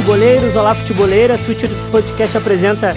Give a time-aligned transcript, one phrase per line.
[0.00, 2.96] Futeboleiros, olá futeboleiras, Future Podcast apresenta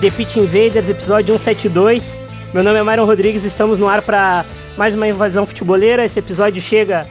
[0.00, 2.16] The Pitch Invaders, episódio 172.
[2.52, 4.44] Meu nome é Myron Rodrigues, estamos no ar para
[4.76, 6.04] mais uma invasão futeboleira.
[6.04, 7.08] Esse episódio chega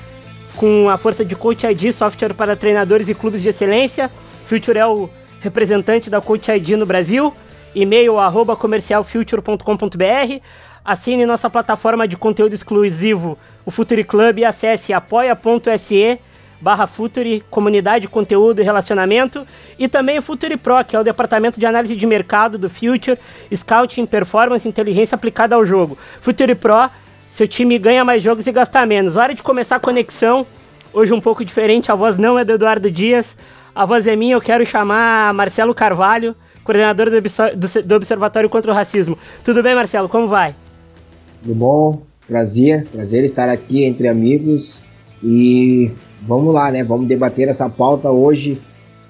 [0.55, 4.09] com a força de Coach ID, software para treinadores e clubes de excelência.
[4.45, 5.09] Future é o
[5.41, 7.33] representante da Coach ID no Brasil.
[7.75, 8.57] E-mail arroba.
[10.85, 16.17] Assine nossa plataforma de conteúdo exclusivo, o Future Club, e acesse apoia.se
[16.63, 19.45] barra Futuri, comunidade, conteúdo e relacionamento,
[19.77, 23.19] e também o Futuri Pro, que é o departamento de análise de mercado do Future,
[23.53, 25.97] Scouting, Performance, Inteligência aplicada ao jogo.
[26.21, 26.89] Futuri Pro,
[27.29, 29.17] seu time ganha mais jogos e gasta menos.
[29.17, 30.47] Hora de começar a conexão,
[30.93, 33.35] hoje um pouco diferente, a voz não é do Eduardo Dias,
[33.75, 36.33] a voz é minha, eu quero chamar Marcelo Carvalho,
[36.63, 39.17] coordenador do, do, do Observatório contra o Racismo.
[39.43, 40.55] Tudo bem, Marcelo, como vai?
[41.41, 44.81] Tudo bom, prazer, prazer estar aqui entre amigos
[45.23, 45.91] e
[46.27, 46.83] vamos lá, né?
[46.83, 48.61] Vamos debater essa pauta hoje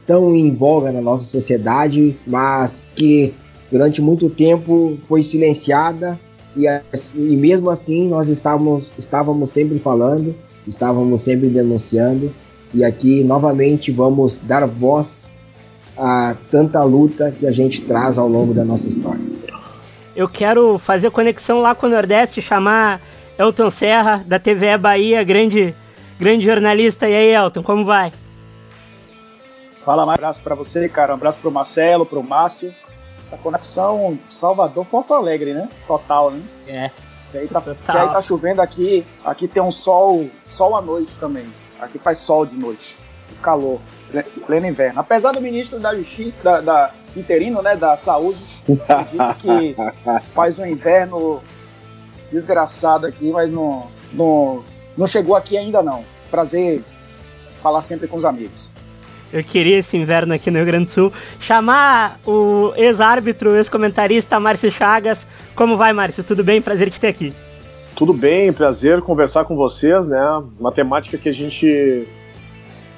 [0.05, 3.33] tão em voga na nossa sociedade, mas que
[3.71, 6.19] durante muito tempo foi silenciada
[6.55, 6.65] e,
[7.15, 10.35] e mesmo assim nós estávamos, estávamos sempre falando,
[10.67, 12.31] estávamos sempre denunciando
[12.73, 15.29] e aqui novamente vamos dar voz
[15.97, 19.21] a tanta luta que a gente traz ao longo da nossa história.
[20.15, 23.01] Eu quero fazer conexão lá com o Nordeste, chamar
[23.37, 25.73] Elton Serra da TVE Bahia, grande
[26.19, 27.07] grande jornalista.
[27.07, 28.11] E aí, Elton, como vai?
[29.85, 31.11] Fala, mais um abraço para você, cara.
[31.11, 32.73] Um abraço pro Marcelo, pro Márcio.
[33.25, 35.67] Essa conexão Salvador-Porto Alegre, né?
[35.87, 36.41] Total, né?
[36.67, 36.91] É.
[37.21, 41.17] Se aí, tá, se aí tá chovendo aqui, aqui tem um sol, sol à noite
[41.17, 41.47] também.
[41.79, 42.97] Aqui faz sol de noite.
[43.41, 43.79] Calor,
[44.45, 44.99] pleno inverno.
[44.99, 48.39] Apesar do ministro da Justiça, da, da interino, né, da saúde,
[49.39, 49.75] que
[50.33, 51.41] faz um inverno
[52.31, 53.81] desgraçado aqui, mas não,
[54.13, 54.63] não,
[54.97, 56.03] não chegou aqui ainda não.
[56.29, 56.83] Prazer
[57.61, 58.69] falar sempre com os amigos.
[59.31, 61.13] Eu queria esse inverno aqui no Rio Grande do Sul.
[61.39, 65.25] Chamar o ex-árbitro, ex-comentarista Márcio Chagas.
[65.55, 66.23] Como vai, Márcio?
[66.23, 66.61] Tudo bem?
[66.61, 67.33] Prazer te ter aqui.
[67.95, 70.21] Tudo bem, prazer conversar com vocês, né?
[70.59, 72.07] Uma temática que a gente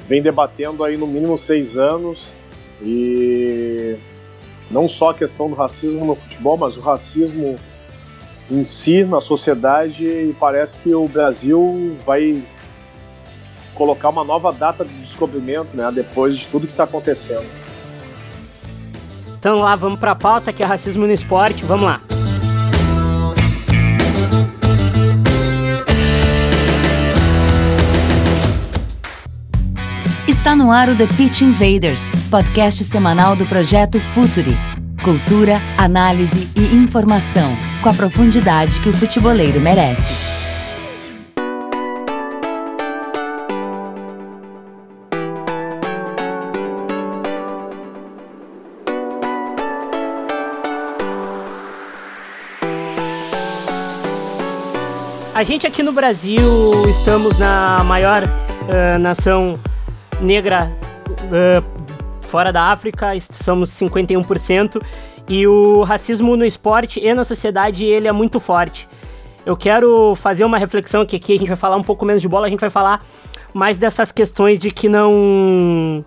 [0.07, 2.33] vem debatendo aí no mínimo seis anos.
[2.81, 3.95] E
[4.69, 7.55] não só a questão do racismo no futebol, mas o racismo
[8.49, 12.43] em si na sociedade e parece que o Brasil vai
[13.73, 17.45] colocar uma nova data de descobrimento, né, depois de tudo que está acontecendo.
[19.37, 22.01] Então lá, vamos para a pauta que é racismo no esporte, vamos lá.
[30.27, 34.55] Está no ar o The Pitch Invaders, podcast semanal do projeto Futuri.
[35.05, 40.11] Cultura, análise e informação, com a profundidade que o futeboleiro merece.
[55.35, 56.41] A gente aqui no Brasil
[56.89, 59.59] estamos na maior uh, nação
[60.19, 60.71] negra
[61.25, 61.74] uh,
[62.25, 64.81] fora da África, somos 51%,
[65.27, 68.87] e o racismo no esporte e na sociedade ele é muito forte.
[69.45, 72.27] Eu quero fazer uma reflexão que aqui a gente vai falar um pouco menos de
[72.27, 73.05] bola, a gente vai falar
[73.53, 76.03] mais dessas questões de que não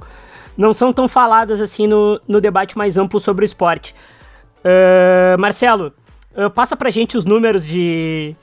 [0.57, 3.95] não são tão faladas assim no, no debate mais amplo sobre o esporte.
[4.59, 5.93] Uh, Marcelo,
[6.37, 8.35] uh, passa pra gente os números de,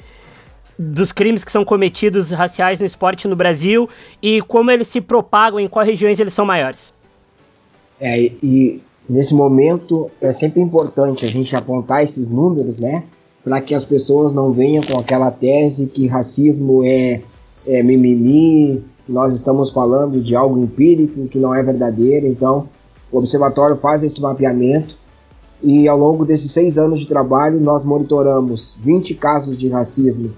[0.80, 3.90] dos crimes que são cometidos raciais no esporte no Brasil
[4.22, 6.94] e como eles se propagam, em quais regiões eles são maiores.
[8.00, 13.04] É, e nesse momento é sempre importante a gente apontar esses números, né?
[13.44, 17.22] Para que as pessoas não venham com aquela tese que racismo é,
[17.68, 22.26] é mimimi, nós estamos falando de algo empírico que não é verdadeiro.
[22.26, 22.68] Então,
[23.12, 24.98] o observatório faz esse mapeamento
[25.64, 30.32] e ao longo desses seis anos de trabalho nós monitoramos 20 casos de racismo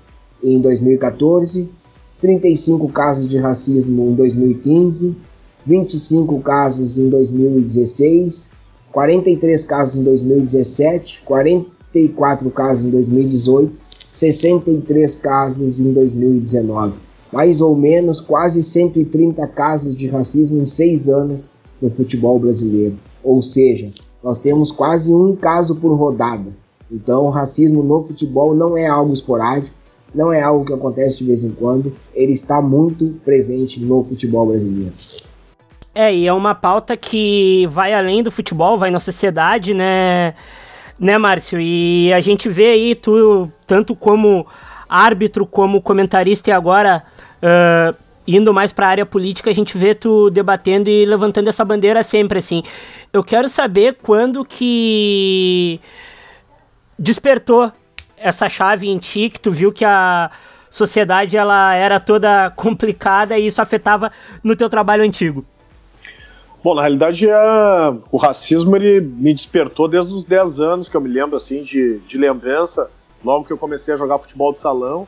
[0.44, 1.70] em 2014,
[2.22, 5.16] 35 casos de racismo em 2015
[5.68, 8.52] 25 casos em 2016,
[8.90, 13.74] 43 casos em 2017, 44 casos em 2018,
[14.14, 16.94] 63 casos em 2019.
[17.34, 21.50] Mais ou menos quase 130 casos de racismo em seis anos
[21.82, 22.96] no futebol brasileiro.
[23.22, 23.92] Ou seja,
[24.24, 26.50] nós temos quase um caso por rodada.
[26.90, 29.76] Então, o racismo no futebol não é algo esporádico,
[30.16, 34.48] não é algo que acontece de vez em quando, ele está muito presente no futebol
[34.48, 34.94] brasileiro.
[36.00, 40.36] É, e é uma pauta que vai além do futebol, vai na sociedade, né,
[41.00, 41.60] né, Márcio?
[41.60, 44.46] E a gente vê aí, tu, tanto como
[44.88, 47.04] árbitro, como comentarista e agora
[47.42, 47.98] uh,
[48.28, 52.04] indo mais para a área política, a gente vê tu debatendo e levantando essa bandeira
[52.04, 52.62] sempre, assim.
[53.12, 55.82] Eu quero saber quando que
[57.00, 57.72] despertou
[58.16, 60.30] essa chave em ti, que tu viu que a
[60.70, 64.12] sociedade ela era toda complicada e isso afetava
[64.44, 65.44] no teu trabalho antigo.
[66.64, 67.36] Bom, na realidade, é,
[68.12, 72.00] o racismo ele me despertou desde os 10 anos, que eu me lembro assim de,
[72.00, 72.90] de lembrança,
[73.24, 75.08] logo que eu comecei a jogar futebol de salão,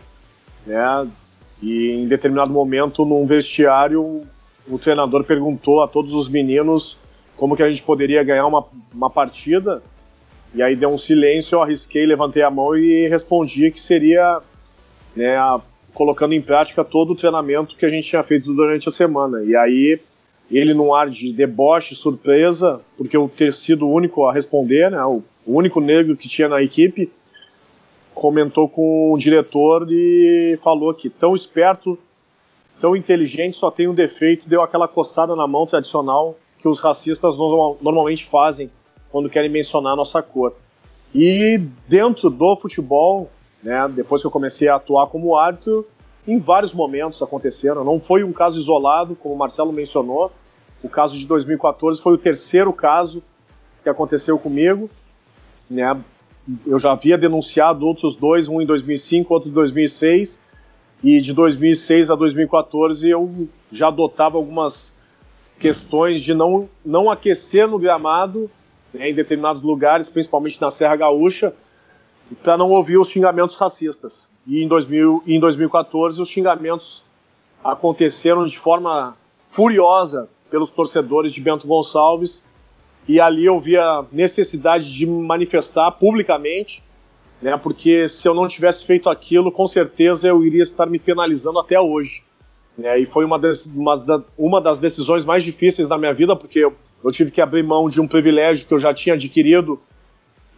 [0.66, 1.08] né?
[1.62, 4.22] E em determinado momento, num vestiário,
[4.68, 6.98] o treinador perguntou a todos os meninos
[7.36, 9.82] como que a gente poderia ganhar uma, uma partida.
[10.54, 14.40] E aí deu um silêncio, eu arrisquei, levantei a mão e respondi que seria
[15.16, 15.60] né, a,
[15.94, 19.44] colocando em prática todo o treinamento que a gente tinha feito durante a semana.
[19.44, 20.00] E aí
[20.52, 25.04] ele num ar de deboche, surpresa, porque eu ter sido o único a responder, né,
[25.06, 27.12] o único negro que tinha na equipe,
[28.14, 31.98] comentou com o diretor e falou que tão esperto,
[32.82, 37.38] tão inteligente, só tem um defeito, deu aquela coçada na mão tradicional que os racistas
[37.38, 38.70] normalmente fazem
[39.12, 40.54] quando querem mencionar a nossa cor.
[41.14, 43.30] E dentro do futebol,
[43.64, 45.88] né, depois que eu comecei a atuar como árbitro,
[46.28, 47.84] em vários momentos aconteceram.
[47.84, 50.32] Não foi um caso isolado, como o Marcelo mencionou.
[50.84, 53.24] O caso de 2014 foi o terceiro caso
[53.84, 54.90] que aconteceu comigo.
[55.70, 56.00] Né?
[56.66, 60.40] Eu já havia denunciado outros dois, um em 2005, outro em 2006.
[61.04, 64.98] E de 2006 a 2014 eu já adotava algumas
[65.60, 68.50] questões de não, não aquecer no gramado
[68.94, 71.54] né, em determinados lugares, principalmente na Serra Gaúcha,
[72.44, 74.28] para não ouvir os xingamentos racistas.
[74.46, 77.04] E em, 2000, em 2014 os xingamentos
[77.64, 79.16] aconteceram de forma
[79.48, 82.44] furiosa pelos torcedores de Bento Gonçalves
[83.10, 86.84] e ali eu vi a necessidade de me manifestar publicamente,
[87.42, 91.58] né, porque se eu não tivesse feito aquilo, com certeza eu iria estar me penalizando
[91.58, 92.24] até hoje.
[92.78, 96.60] Né, e foi uma das, uma, uma das decisões mais difíceis da minha vida, porque
[96.60, 99.82] eu, eu tive que abrir mão de um privilégio que eu já tinha adquirido,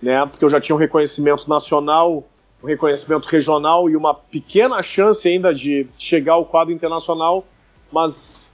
[0.02, 2.28] né, porque eu já tinha um reconhecimento nacional,
[2.62, 7.46] um reconhecimento regional e uma pequena chance ainda de chegar ao quadro internacional,
[7.90, 8.51] mas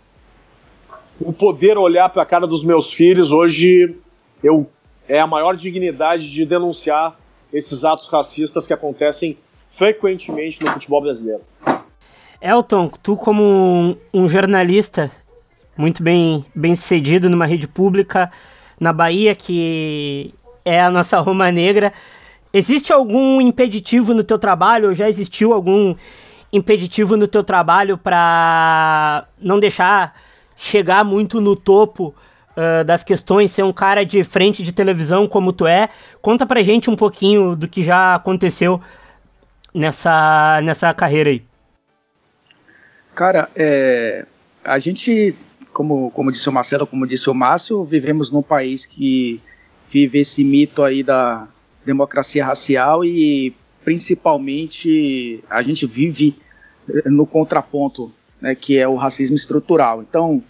[1.19, 3.95] o poder olhar para a cara dos meus filhos hoje
[4.43, 4.69] eu
[5.09, 7.17] é a maior dignidade de denunciar
[7.51, 9.37] esses atos racistas que acontecem
[9.71, 11.41] frequentemente no futebol brasileiro.
[12.41, 15.09] Elton, tu como um, jornalista
[15.77, 18.31] muito bem, bem sucedido numa rede pública
[18.79, 20.33] na Bahia, que
[20.65, 21.93] é a nossa Roma Negra.
[22.53, 25.95] Existe algum impeditivo no teu trabalho, ou já existiu algum
[26.51, 30.15] impeditivo no teu trabalho para não deixar
[30.57, 32.13] chegar muito no topo
[32.57, 35.89] uh, das questões, ser um cara de frente de televisão como tu é?
[36.21, 38.81] Conta pra gente um pouquinho do que já aconteceu
[39.73, 41.43] nessa, nessa carreira aí.
[43.15, 44.25] Cara, é,
[44.63, 45.35] a gente
[45.77, 49.39] como, como disse o Marcelo, como disse o Márcio, vivemos num país que
[49.91, 51.47] vive esse mito aí da
[51.85, 53.55] democracia racial e
[53.85, 56.35] principalmente a gente vive
[57.05, 60.01] no contraponto, né, que é o racismo estrutural.
[60.01, 60.43] Então,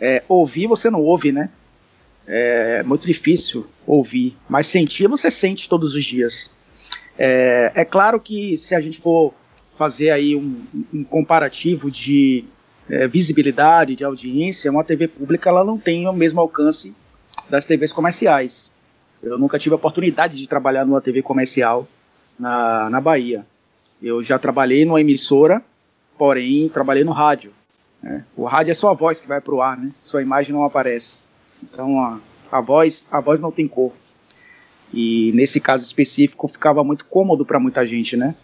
[0.00, 1.50] é, ouvir você não ouve, né?
[2.26, 6.50] É muito difícil ouvir, mas sentir você sente todos os dias.
[7.18, 9.34] É, é claro que se a gente for
[9.76, 12.44] fazer aí um, um comparativo de
[12.88, 16.94] é, visibilidade, de audiência, uma TV pública ela não tem o mesmo alcance
[17.48, 18.72] das TVs comerciais.
[19.22, 21.86] Eu nunca tive a oportunidade de trabalhar numa TV comercial
[22.38, 23.44] na, na Bahia.
[24.02, 25.62] Eu já trabalhei numa emissora,
[26.16, 27.52] porém trabalhei no rádio.
[28.02, 28.24] Né?
[28.36, 29.90] O rádio é só a voz que vai para o ar, né?
[30.00, 31.22] sua imagem não aparece.
[31.62, 32.18] Então a,
[32.50, 33.92] a, voz, a voz não tem cor.
[34.92, 38.34] E nesse caso específico ficava muito cômodo para muita gente, né?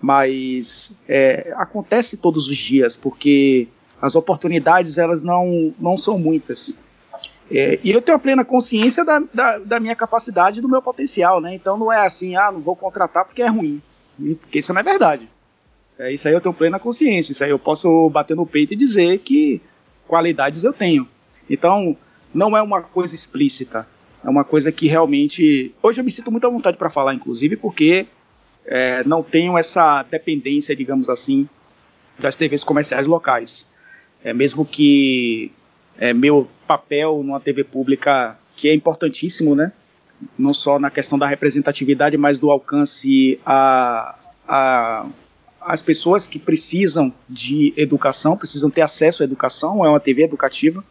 [0.00, 3.68] Mas é, acontece todos os dias, porque
[4.00, 6.78] as oportunidades elas não, não são muitas.
[7.50, 11.40] É, e eu tenho a plena consciência da, da, da, minha capacidade do meu potencial,
[11.40, 11.54] né?
[11.54, 13.82] Então não é assim, ah, não vou contratar porque é ruim.
[14.40, 15.28] Porque isso não é verdade.
[16.00, 17.32] É, isso aí eu tenho plena consciência.
[17.32, 19.60] Isso aí eu posso bater no peito e dizer que
[20.08, 21.06] qualidades eu tenho.
[21.48, 21.94] Então,
[22.32, 23.86] não é uma coisa explícita.
[24.24, 25.74] É uma coisa que realmente.
[25.82, 28.06] Hoje eu me sinto muito à vontade para falar, inclusive, porque
[28.64, 31.46] é, não tenho essa dependência, digamos assim,
[32.18, 33.68] das TVs comerciais locais.
[34.24, 35.52] É, mesmo que
[35.98, 39.72] é, meu papel numa TV pública, que é importantíssimo, né?
[40.38, 45.06] não só na questão da representatividade, mas do alcance a, a
[45.60, 50.82] as pessoas que precisam de educação, precisam ter acesso à educação, é uma TV educativa.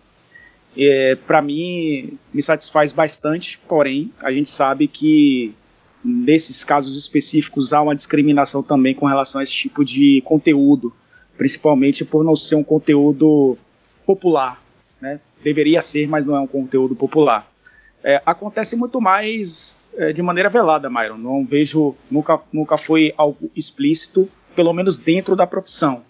[0.78, 5.54] É, Para mim, me satisfaz bastante, porém, a gente sabe que
[6.04, 10.94] nesses casos específicos há uma discriminação também com relação a esse tipo de conteúdo,
[11.38, 13.58] principalmente por não ser um conteúdo
[14.06, 14.62] popular.
[15.02, 15.20] Né?
[15.44, 17.50] Deveria ser, mas não é um conteúdo popular.
[18.04, 21.18] É, acontece muito mais é, de maneira velada, Myron.
[21.18, 26.02] Não vejo, nunca, nunca foi algo explícito pelo menos dentro da profissão.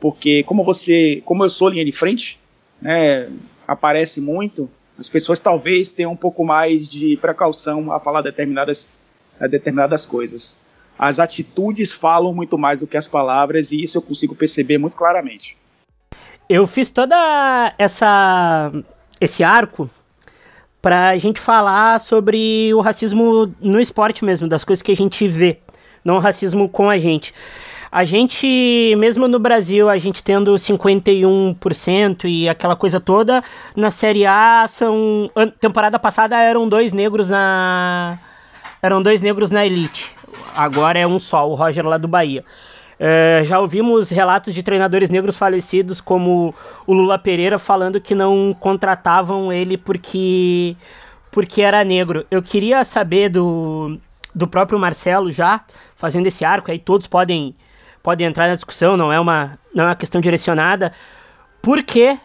[0.00, 2.40] Porque como você, como eu sou linha de frente,
[2.80, 3.30] né,
[3.68, 4.66] aparece muito,
[4.98, 8.88] as pessoas talvez tenham um pouco mais de precaução a falar determinadas,
[9.38, 10.58] determinadas coisas.
[10.98, 14.96] As atitudes falam muito mais do que as palavras e isso eu consigo perceber muito
[14.96, 15.58] claramente.
[16.48, 18.72] Eu fiz toda essa
[19.20, 19.90] esse arco
[20.80, 25.28] para a gente falar sobre o racismo no esporte mesmo, das coisas que a gente
[25.28, 25.58] vê,
[26.02, 27.34] não o racismo com a gente.
[27.92, 33.44] A gente, mesmo no Brasil, a gente tendo 51% e aquela coisa toda,
[33.76, 35.30] na Série A são.
[35.60, 38.18] Temporada passada eram dois negros na.
[38.80, 40.10] Eram dois negros na elite.
[40.56, 42.42] Agora é um só, o Roger lá do Bahia.
[42.98, 46.54] É, já ouvimos relatos de treinadores negros falecidos, como
[46.86, 50.74] o Lula Pereira, falando que não contratavam ele porque,
[51.30, 52.24] porque era negro.
[52.30, 53.98] Eu queria saber do,
[54.34, 55.62] do próprio Marcelo já,
[55.94, 57.54] fazendo esse arco, aí todos podem
[58.02, 60.92] podem entrar na discussão, não é uma, não é uma questão direcionada.
[61.60, 62.18] Por que uh,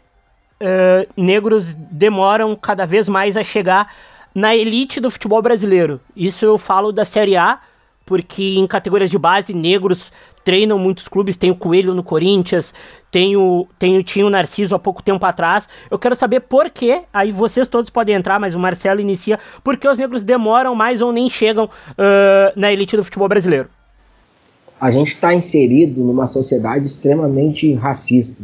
[1.15, 3.93] negros demoram cada vez mais a chegar
[4.33, 6.01] na elite do futebol brasileiro?
[6.15, 7.59] Isso eu falo da Série A,
[8.05, 10.11] porque em categorias de base, negros
[10.43, 12.73] treinam muitos clubes, tem o Coelho no Corinthians,
[13.11, 15.67] tem o, tem o, tinha o Narciso há pouco tempo atrás.
[15.91, 19.75] Eu quero saber por que, aí vocês todos podem entrar, mas o Marcelo inicia, por
[19.75, 23.69] que os negros demoram mais ou nem chegam uh, na elite do futebol brasileiro?
[24.79, 28.43] A gente está inserido numa sociedade extremamente racista.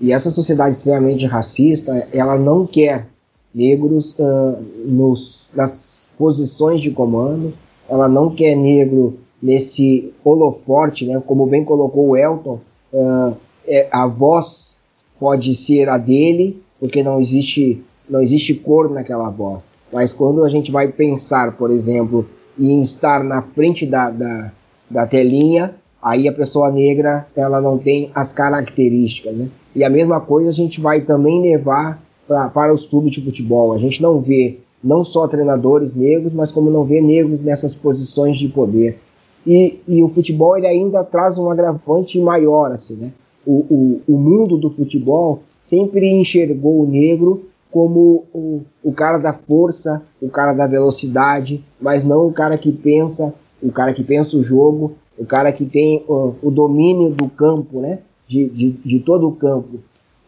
[0.00, 3.06] E essa sociedade extremamente racista, ela não quer
[3.54, 7.52] negros uh, nos, nas posições de comando,
[7.88, 11.20] ela não quer negro nesse holoforte, né?
[11.26, 12.58] como bem colocou o Elton,
[12.92, 14.78] uh, é, a voz
[15.18, 19.64] pode ser a dele, porque não existe, não existe cor naquela voz.
[19.92, 22.26] Mas quando a gente vai pensar, por exemplo,
[22.58, 24.52] em estar na frente da, da
[24.90, 29.48] da telinha, aí a pessoa negra ela não tem as características, né?
[29.74, 33.72] E a mesma coisa a gente vai também levar pra, para os clubes de futebol.
[33.72, 38.38] A gente não vê não só treinadores negros, mas como não vê negros nessas posições
[38.38, 38.98] de poder.
[39.46, 43.12] E, e o futebol ele ainda traz um agravante maior, assim, né?
[43.46, 49.32] O, o, o mundo do futebol sempre enxergou o negro como o, o cara da
[49.32, 54.36] força, o cara da velocidade, mas não o cara que pensa o cara que pensa
[54.36, 58.00] o jogo, o cara que tem uh, o domínio do campo, né?
[58.26, 59.78] De, de, de, todo o campo.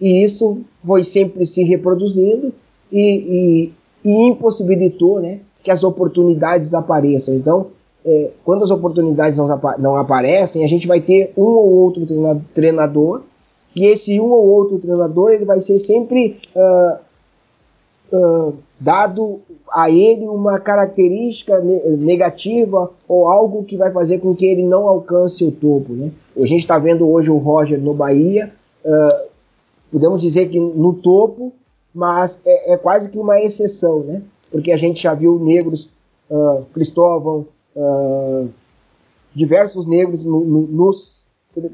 [0.01, 2.51] E isso foi sempre se reproduzindo
[2.91, 3.71] e,
[4.03, 7.35] e, e impossibilitou né, que as oportunidades apareçam.
[7.35, 7.67] Então,
[8.05, 9.47] é, quando as oportunidades não,
[9.79, 12.07] não, aparecem, a gente vai ter um ou outro
[12.55, 13.23] treinador,
[13.77, 19.41] e esse um ou outro treinador ele vai ser sempre uh, uh, dado
[19.73, 25.45] a ele uma característica negativa ou algo que vai fazer com que ele não alcance
[25.45, 25.93] o topo.
[25.93, 26.11] Né?
[26.37, 28.53] A gente está vendo hoje o Roger no Bahia,
[28.85, 29.29] uh,
[29.91, 31.53] podemos dizer que no topo,
[31.95, 34.23] mas é, é, quase que uma exceção, né?
[34.51, 35.91] porque a gente já viu negros,
[36.31, 37.47] uh, Cristóvão,
[37.77, 38.49] uh,
[39.35, 41.25] diversos negros no, no, nos,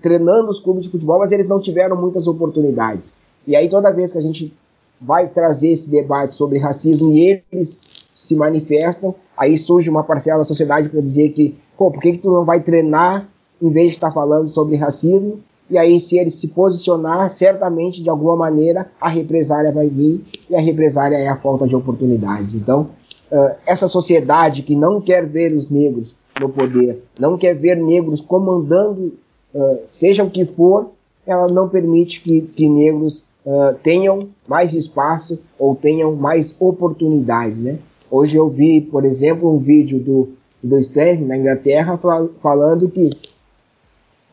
[0.01, 3.17] treinando os clubes de futebol, mas eles não tiveram muitas oportunidades.
[3.47, 4.53] E aí toda vez que a gente
[5.01, 10.45] vai trazer esse debate sobre racismo e eles se manifestam, aí surge uma parcela da
[10.45, 13.29] sociedade para dizer que, pô, por que, que tu não vai treinar
[13.61, 15.39] em vez de estar tá falando sobre racismo?
[15.69, 20.55] E aí, se ele se posicionar, certamente, de alguma maneira, a represália vai vir, e
[20.55, 22.55] a represália é a falta de oportunidades.
[22.55, 22.91] Então,
[23.33, 28.21] uh, essa sociedade que não quer ver os negros no poder, não quer ver negros
[28.21, 29.15] comandando,
[29.53, 30.91] uh, seja o que for,
[31.27, 37.79] ela não permite que, que negros uh, tenham mais espaço ou tenham mais oportunidades, né?
[38.11, 40.29] Hoje eu vi, por exemplo, um vídeo do,
[40.63, 43.09] do Stanley na Inglaterra fal falando que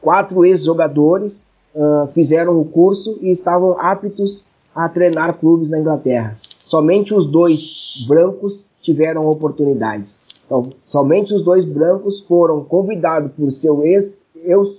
[0.02, 4.44] quatro ex-jogadores uh, fizeram o curso e estavam aptos
[4.76, 6.38] a treinar clubes na Inglaterra.
[6.66, 10.24] Somente os dois brancos tiveram oportunidades.
[10.46, 14.24] Então, somente os dois brancos foram convidados por seu ex-clube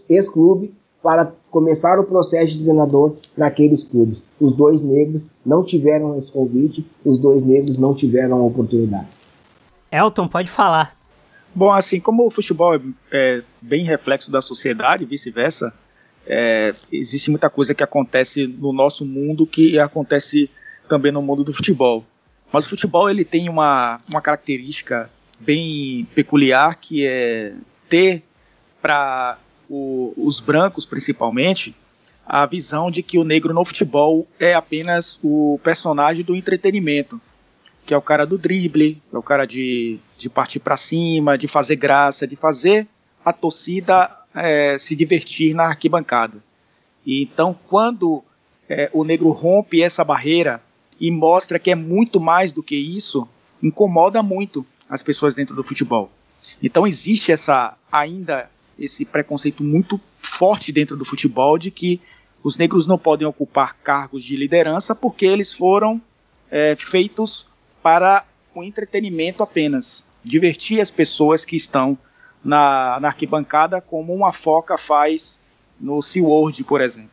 [0.09, 4.23] ex para começar o processo de treinador naqueles clubes.
[4.41, 9.09] Os dois negros não tiveram esse convite, os dois negros não tiveram a oportunidade.
[9.93, 10.97] Elton, pode falar.
[11.55, 12.81] Bom, assim como o futebol é,
[13.13, 15.75] é bem reflexo da sociedade e vice-versa,
[16.27, 20.51] é, existe muita coisa que acontece no nosso mundo que acontece
[20.89, 22.03] também no mundo do futebol.
[22.51, 27.53] Mas o futebol ele tem uma, uma característica bem peculiar que é
[27.91, 28.23] ter
[28.81, 31.75] para os brancos principalmente
[32.27, 37.21] a visão de que o negro no futebol é apenas o personagem do entretenimento
[37.87, 41.47] que é o cara do drible, é o cara de, de partir para cima, de
[41.47, 42.87] fazer graça, de fazer
[43.25, 46.43] a torcida é, se divertir na arquibancada.
[47.05, 48.25] E então, quando
[48.69, 50.63] é, o negro rompe essa barreira
[50.99, 53.29] e mostra que é muito mais do que isso,
[53.63, 56.11] incomoda muito as pessoas dentro do futebol.
[56.63, 62.01] Então existe essa ainda esse preconceito muito forte dentro do futebol de que
[62.43, 66.01] os negros não podem ocupar cargos de liderança porque eles foram
[66.51, 67.47] é, feitos
[67.83, 71.99] para o entretenimento apenas, divertir as pessoas que estão
[72.45, 75.41] na, na arquibancada, como uma foca faz
[75.81, 77.11] no SeaWorld, por exemplo.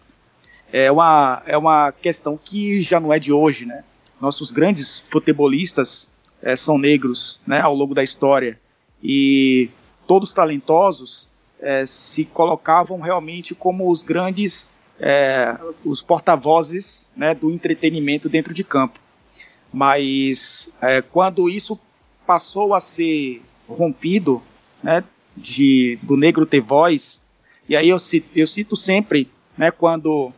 [0.71, 3.83] É uma, é uma questão que já não é de hoje, né?
[4.19, 6.09] Nossos grandes futebolistas
[6.41, 8.59] é, são negros, né, ao longo da história,
[9.01, 9.69] e
[10.05, 11.27] todos talentosos
[11.61, 18.63] é, se colocavam realmente como os grandes, é, os porta-vozes né, do entretenimento dentro de
[18.63, 18.99] campo.
[19.71, 21.79] Mas é, quando isso
[22.25, 24.41] passou a ser rompido,
[24.83, 25.03] né,
[25.37, 27.21] de, do negro ter voz,
[27.69, 30.33] e aí eu cito, eu cito sempre, né, quando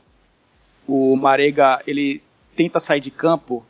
[0.88, 2.22] o Marega ele
[2.56, 3.65] tenta sair de campo,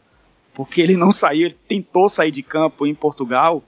[0.54, 3.64] porque ele não saiu, ele tentou sair de campo em Portugal,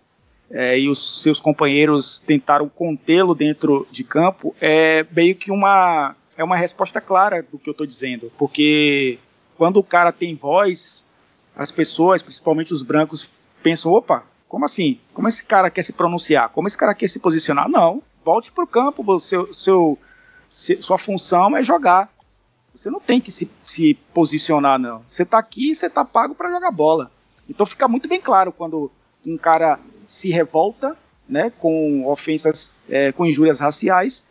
[0.50, 6.44] é, e os seus companheiros tentaram contê-lo dentro de campo, é meio que uma, é
[6.44, 9.18] uma resposta clara do que eu estou dizendo, porque
[9.58, 11.06] quando o cara tem voz,
[11.56, 13.30] as pessoas, principalmente os brancos,
[13.64, 15.00] pensam: opa, como assim?
[15.14, 16.50] Como esse cara quer se pronunciar?
[16.50, 17.70] Como esse cara quer se posicionar?
[17.70, 19.98] Não, volte para o campo, seu, seu,
[20.50, 22.10] sua função é jogar.
[22.74, 25.02] Você não tem que se, se posicionar, não.
[25.08, 27.10] Você está aqui e você está pago para jogar bola.
[27.50, 28.92] Então fica muito bem claro quando
[29.26, 29.80] um cara
[30.16, 30.96] se revolta
[31.28, 34.24] né, com ofensas, é, com injúrias raciais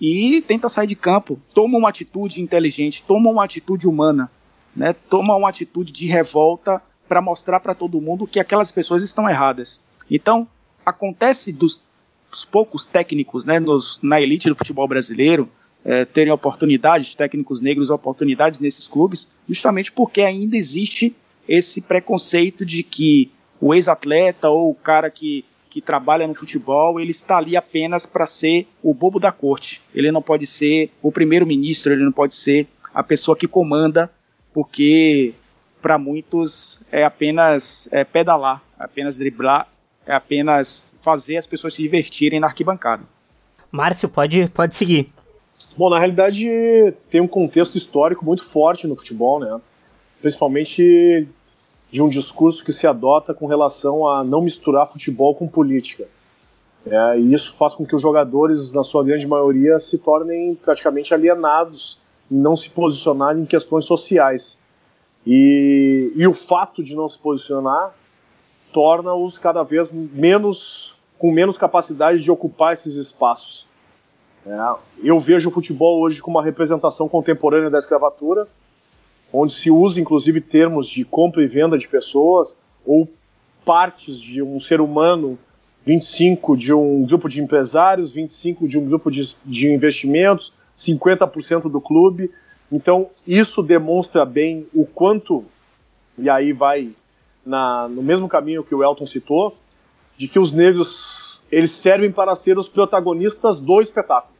[0.00, 4.30] e tenta sair de campo, toma uma atitude inteligente, toma uma atitude humana
[4.74, 9.28] né, toma uma atitude de revolta para mostrar para todo mundo que aquelas pessoas estão
[9.28, 9.82] erradas.
[10.10, 10.46] Então,
[10.86, 11.82] acontece dos,
[12.30, 15.48] dos poucos técnicos né, nos, na elite do futebol brasileiro
[15.84, 21.16] é, terem oportunidades, técnicos negros oportunidades nesses clubes, justamente porque ainda existe
[21.48, 27.10] esse preconceito de que o ex-atleta ou o cara que, que trabalha no futebol, ele
[27.10, 29.82] está ali apenas para ser o bobo da corte.
[29.94, 34.10] Ele não pode ser o primeiro-ministro, ele não pode ser a pessoa que comanda
[34.52, 35.34] porque
[35.80, 39.68] para muitos é apenas é, pedalar, é apenas driblar,
[40.06, 43.02] é apenas fazer as pessoas se divertirem na arquibancada.
[43.70, 45.08] Márcio, pode, pode seguir.
[45.76, 46.48] Bom, na realidade
[47.08, 49.60] tem um contexto histórico muito forte no futebol, né?
[50.20, 51.28] Principalmente
[51.90, 56.06] de um discurso que se adota com relação a não misturar futebol com política.
[56.86, 61.12] É, e isso faz com que os jogadores, na sua grande maioria, se tornem praticamente
[61.12, 61.98] alienados
[62.30, 64.56] não se posicionar em questões sociais.
[65.26, 67.92] E, e o fato de não se posicionar
[68.72, 73.66] torna-os cada vez menos com menos capacidade de ocupar esses espaços.
[74.46, 74.56] É,
[75.02, 78.48] eu vejo o futebol hoje como uma representação contemporânea da escravatura,
[79.32, 83.08] onde se usa inclusive termos de compra e venda de pessoas ou
[83.64, 85.38] partes de um ser humano,
[85.84, 91.80] 25 de um grupo de empresários, 25 de um grupo de, de investimentos, 50% do
[91.80, 92.30] clube.
[92.70, 95.44] Então, isso demonstra bem o quanto,
[96.16, 96.90] e aí vai
[97.44, 99.56] na, no mesmo caminho que o Elton citou,
[100.16, 104.34] de que os negros eles servem para ser os protagonistas do espetáculo.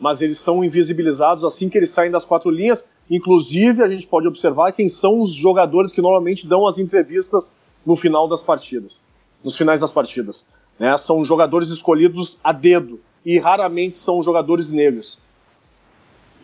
[0.00, 2.84] Mas eles são invisibilizados assim que eles saem das quatro linhas.
[3.10, 7.52] Inclusive, a gente pode observar quem são os jogadores que normalmente dão as entrevistas
[7.84, 9.02] no final das partidas,
[9.42, 10.46] nos finais das partidas.
[10.78, 10.96] Né?
[10.96, 15.18] São jogadores escolhidos a dedo e raramente são jogadores negros.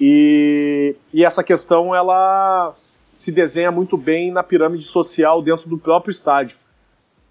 [0.00, 6.10] E, e essa questão ela se desenha muito bem na pirâmide social dentro do próprio
[6.10, 6.58] estádio.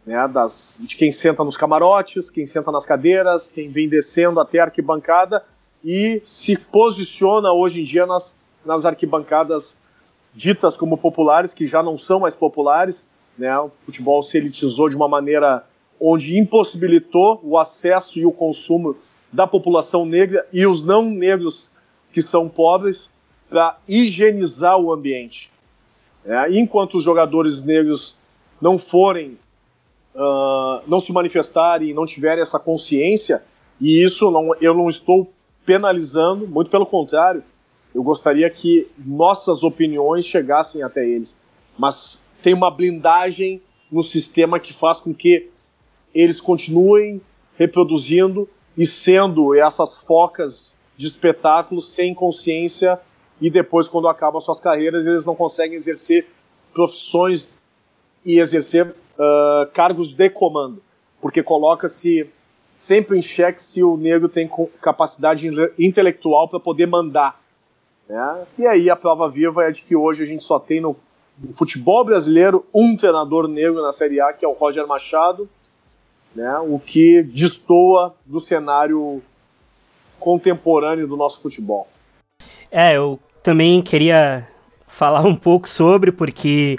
[0.05, 4.59] Né, das, de quem senta nos camarotes, quem senta nas cadeiras, quem vem descendo até
[4.59, 5.43] a arquibancada
[5.83, 9.77] e se posiciona hoje em dia nas, nas arquibancadas
[10.33, 13.07] ditas como populares, que já não são mais populares.
[13.37, 15.63] Né, o futebol se elitizou de uma maneira
[15.99, 18.95] onde impossibilitou o acesso e o consumo
[19.31, 21.71] da população negra e os não negros
[22.11, 23.09] que são pobres
[23.49, 25.51] para higienizar o ambiente.
[26.25, 28.15] É, enquanto os jogadores negros
[28.61, 29.37] não forem
[30.15, 33.43] uh, não se manifestarem, não tiverem essa consciência,
[33.79, 35.31] e isso não, eu não estou
[35.65, 37.43] penalizando, muito pelo contrário,
[37.95, 41.39] eu gostaria que nossas opiniões chegassem até eles.
[41.77, 45.49] Mas tem uma blindagem no sistema que faz com que
[46.13, 47.21] eles continuem
[47.57, 52.99] reproduzindo e sendo essas focas de espetáculo sem consciência
[53.39, 56.27] e depois, quando acabam suas carreiras, eles não conseguem exercer
[56.73, 57.49] profissões
[58.25, 60.81] e exercer uh, cargos de comando,
[61.21, 62.29] porque coloca-se
[62.75, 64.49] sempre em xeque se o negro tem
[64.81, 67.44] capacidade intelectual para poder mandar.
[68.07, 68.45] Né?
[68.57, 70.95] E aí a prova viva é de que hoje a gente só tem no
[71.55, 75.49] futebol brasileiro um treinador negro na Série A, que é o Roger Machado,
[76.33, 76.57] né?
[76.59, 79.21] o que destoa do cenário
[80.19, 81.87] contemporâneo do nosso futebol.
[82.71, 84.47] É, eu também queria
[84.87, 86.77] falar um pouco sobre, porque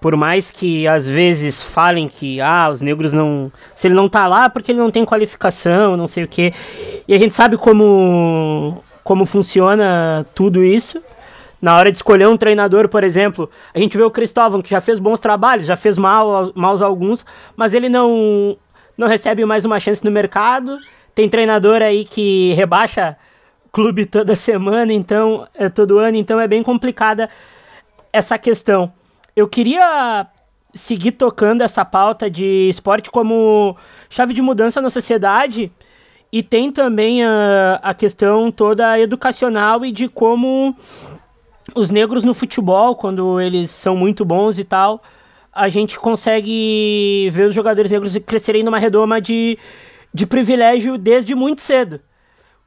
[0.00, 3.50] por mais que às vezes falem que ah, os negros não.
[3.74, 6.52] Se ele não tá lá porque ele não tem qualificação, não sei o que.
[7.08, 11.00] E a gente sabe como, como funciona tudo isso.
[11.62, 14.80] Na hora de escolher um treinador, por exemplo, a gente vê o Cristóvão, que já
[14.80, 17.24] fez bons trabalhos, já fez mal, maus alguns,
[17.56, 18.58] mas ele não,
[18.98, 20.78] não recebe mais uma chance no mercado.
[21.14, 23.16] Tem treinador aí que rebaixa
[23.72, 27.30] clube toda semana, então, é, todo ano, então é bem complicada
[28.12, 28.92] essa questão
[29.36, 30.26] eu queria
[30.72, 33.76] seguir tocando essa pauta de esporte como
[34.08, 35.70] chave de mudança na sociedade
[36.36, 40.76] e tem também a, a questão toda educacional e de como
[41.74, 45.02] os negros no futebol, quando eles são muito bons e tal,
[45.50, 49.58] a gente consegue ver os jogadores negros crescerem numa redoma de,
[50.12, 52.00] de privilégio desde muito cedo.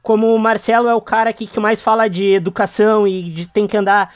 [0.01, 3.67] Como o Marcelo é o cara aqui que mais fala de educação e de tem
[3.67, 4.15] que andar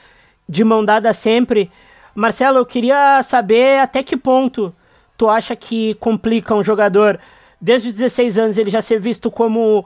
[0.49, 1.71] de mão dada sempre,
[2.15, 4.73] Marcelo, eu queria saber até que ponto
[5.15, 7.19] tu acha que complica um jogador
[7.63, 9.85] desde os 16 anos ele já ser visto como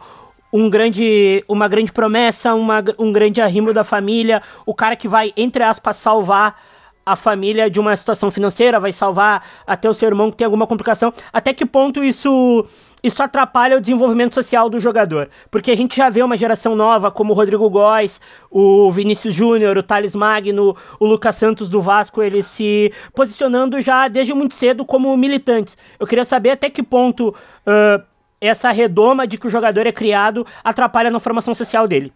[0.51, 5.31] um grande, uma grande promessa, uma, um grande arrimo da família, o cara que vai,
[5.37, 6.59] entre aspas, salvar
[7.05, 10.65] a família de uma situação financeira, vai salvar até o seu irmão que tem alguma
[10.65, 11.13] complicação.
[11.31, 12.65] Até que ponto isso
[13.07, 15.29] isso atrapalha o desenvolvimento social do jogador.
[15.49, 19.77] Porque a gente já vê uma geração nova, como o Rodrigo Góes, o Vinícius Júnior,
[19.77, 24.85] o Thales Magno, o Lucas Santos do Vasco, eles se posicionando já desde muito cedo
[24.85, 25.77] como militantes.
[25.99, 28.03] Eu queria saber até que ponto uh,
[28.39, 32.11] essa redoma de que o jogador é criado atrapalha na formação social dele.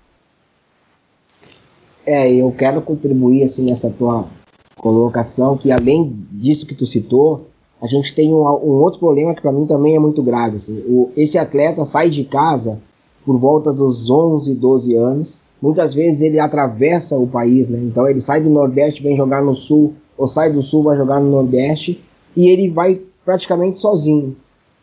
[2.06, 4.27] É, eu quero contribuir assim nessa tua
[4.75, 7.50] colocação que além disso que tu citou,
[7.82, 10.58] a gente tem um, um outro problema que para mim também é muito grave.
[10.58, 10.84] Assim.
[10.88, 12.80] O, esse atleta sai de casa
[13.26, 15.39] por volta dos 11, 12 anos.
[15.60, 17.80] Muitas vezes ele atravessa o país, né?
[17.80, 21.20] Então ele sai do Nordeste, vem jogar no Sul, ou sai do Sul, vai jogar
[21.20, 22.00] no Nordeste,
[22.36, 24.36] e ele vai praticamente sozinho.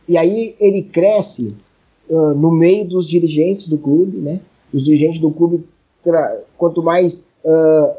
[0.09, 1.55] E aí ele cresce
[2.09, 4.41] uh, no meio dos dirigentes do clube, né?
[4.73, 5.65] Os dirigentes do clube,
[6.57, 7.93] quanto mais uh,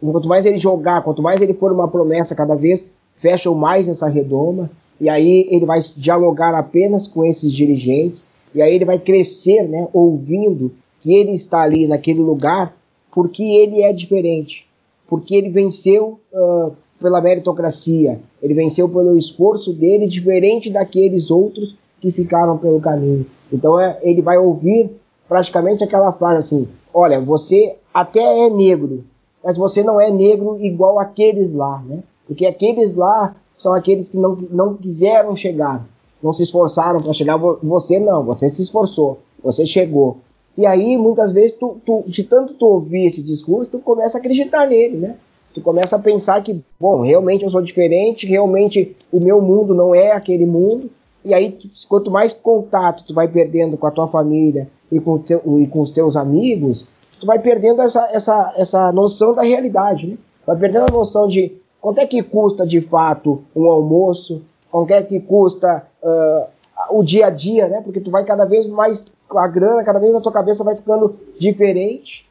[0.00, 4.08] quanto mais ele jogar, quanto mais ele for uma promessa cada vez, fecham mais essa
[4.08, 9.62] redoma, e aí ele vai dialogar apenas com esses dirigentes, e aí ele vai crescer,
[9.68, 12.74] né, ouvindo que ele está ali naquele lugar
[13.12, 14.66] porque ele é diferente,
[15.08, 22.10] porque ele venceu uh, pela meritocracia, ele venceu pelo esforço dele, diferente daqueles outros que
[22.10, 23.26] ficaram pelo caminho.
[23.52, 24.90] Então é, ele vai ouvir
[25.28, 29.04] praticamente aquela frase assim: olha, você até é negro,
[29.42, 32.02] mas você não é negro igual aqueles lá, né?
[32.28, 35.84] Porque aqueles lá são aqueles que não, não quiseram chegar,
[36.22, 37.36] não se esforçaram para chegar.
[37.36, 40.18] Você não, você se esforçou, você chegou.
[40.56, 44.20] E aí, muitas vezes, tu, tu, de tanto tu ouvir esse discurso, tu começa a
[44.20, 45.16] acreditar nele, né?
[45.54, 49.94] Tu começa a pensar que, bom, realmente eu sou diferente, realmente o meu mundo não
[49.94, 50.90] é aquele mundo.
[51.24, 51.56] E aí,
[51.88, 55.80] quanto mais contato tu vai perdendo com a tua família e com, teu, e com
[55.80, 56.88] os teus amigos,
[57.20, 60.18] tu vai perdendo essa, essa, essa noção da realidade, né?
[60.46, 64.42] Vai perdendo a noção de Quanto é que custa de fato um almoço?
[64.70, 67.80] Quanto é que custa uh, o dia a dia, né?
[67.80, 70.74] Porque tu vai cada vez mais com a grana, cada vez a tua cabeça vai
[70.74, 72.26] ficando diferente.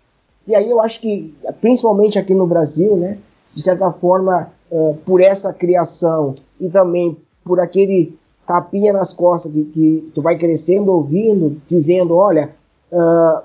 [0.45, 3.17] E aí eu acho que, principalmente aqui no Brasil, né?
[3.53, 9.63] De certa forma, uh, por essa criação e também por aquele tapinha nas costas que,
[9.65, 12.53] que tu vai crescendo ouvindo, dizendo, olha,
[12.91, 13.41] uh,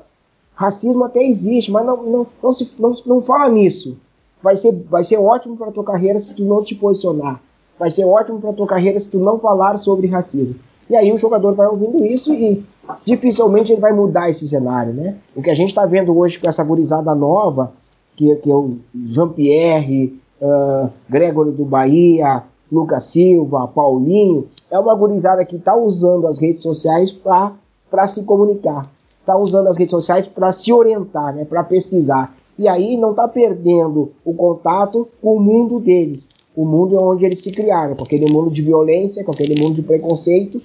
[0.55, 3.97] racismo até existe, mas não, não, não, se, não, não fala nisso
[4.43, 7.41] vai ser, vai ser ótimo para tua carreira se tu não te posicionar.
[7.79, 10.55] Vai ser ótimo para tua carreira se tu não falar sobre racismo.
[10.91, 12.65] E aí o jogador vai ouvindo isso e
[13.05, 15.17] dificilmente ele vai mudar esse cenário, né?
[15.35, 17.73] O que a gente está vendo hoje com essa gurizada nova,
[18.17, 25.45] que, que é o Jean-Pierre, uh, Gregory do Bahia, Lucas Silva, Paulinho, é uma gurizada
[25.45, 28.87] que está usando as redes sociais para se comunicar,
[29.21, 32.35] está usando as redes sociais para se orientar, né, para pesquisar.
[32.59, 37.41] E aí não está perdendo o contato com o mundo deles, o mundo onde eles
[37.41, 40.61] se criaram, com aquele mundo de violência, com aquele mundo de preconceito.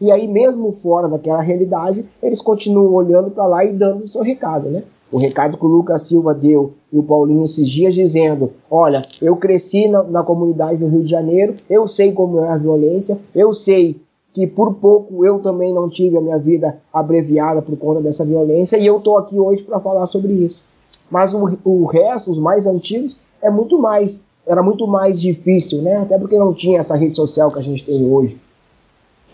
[0.00, 4.22] E aí, mesmo fora daquela realidade, eles continuam olhando para lá e dando o seu
[4.22, 4.82] recado, né?
[5.10, 9.36] O recado que o Lucas Silva deu e o Paulinho esses dias dizendo: Olha, eu
[9.36, 13.52] cresci na, na comunidade do Rio de Janeiro, eu sei como é a violência, eu
[13.52, 14.00] sei
[14.32, 18.78] que por pouco eu também não tive a minha vida abreviada por conta dessa violência
[18.78, 20.64] e eu estou aqui hoje para falar sobre isso.
[21.12, 25.98] Mas o, o resto, os mais antigos, é muito mais, era muito mais difícil, né?
[25.98, 28.38] Até porque não tinha essa rede social que a gente tem hoje.